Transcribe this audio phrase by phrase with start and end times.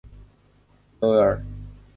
[1.01, 1.45] 维维尔。